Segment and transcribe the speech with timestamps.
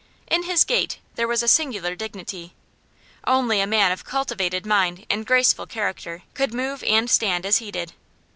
[0.25, 2.55] In his gait there was a singular dignity;
[3.27, 7.69] only a man of cultivated mind and graceful character could move and stand as he
[7.69, 7.93] did.